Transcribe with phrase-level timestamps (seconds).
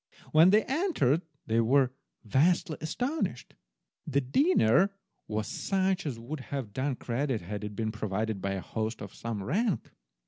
[0.31, 1.91] When they entered they were
[2.25, 3.53] vastly astonished.
[4.07, 4.89] The dinner
[5.27, 9.13] was such as would have done credit had it been provided by a host of
[9.13, 9.91] some rank.